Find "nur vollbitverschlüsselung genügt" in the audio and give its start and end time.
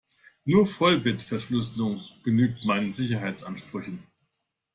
0.45-2.65